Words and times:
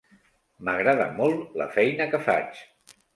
M'agrada 0.69 1.05
molt 1.19 1.59
la 1.63 1.67
feina 1.75 2.09
que 2.15 2.21
faig. 2.31 2.63